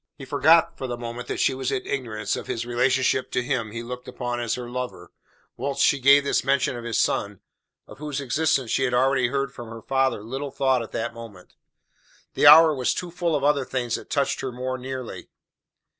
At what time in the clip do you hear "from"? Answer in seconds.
9.53-9.69